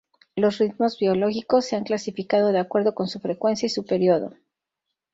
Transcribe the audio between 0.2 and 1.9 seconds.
Los ritmos biológicos se han